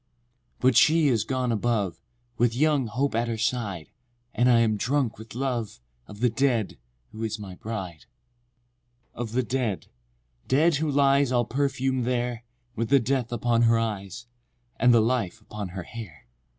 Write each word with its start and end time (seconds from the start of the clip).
VI. 0.55 0.57
But 0.61 0.77
she 0.77 1.09
is 1.09 1.23
gone 1.23 1.51
above, 1.51 2.01
With 2.35 2.55
young 2.55 2.87
Hope 2.87 3.13
at 3.13 3.27
her 3.27 3.37
side, 3.37 3.91
And 4.33 4.49
I 4.49 4.61
am 4.61 4.75
drunk 4.75 5.19
with 5.19 5.35
love 5.35 5.79
Of 6.07 6.21
the 6.21 6.29
dead, 6.31 6.79
who 7.11 7.21
is 7.23 7.37
my 7.37 7.53
bride.— 7.53 8.05
VII. 8.05 9.07
Of 9.13 9.31
the 9.33 9.43
dead—dead 9.43 10.75
who 10.77 10.89
lies 10.89 11.31
All 11.31 11.45
perfum'd 11.45 12.05
there, 12.05 12.43
With 12.75 12.89
the 12.89 12.99
death 12.99 13.31
upon 13.31 13.61
her 13.69 13.77
eyes, 13.77 14.25
And 14.79 14.91
the 14.91 15.01
life 15.01 15.39
upon 15.39 15.67
her 15.69 15.83
hair. 15.83 16.25